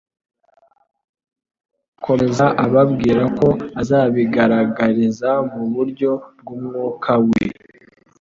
[1.97, 3.47] Akomeza ababwira ko
[3.81, 7.43] azabigaragariza mu buryo bw'umwuka we.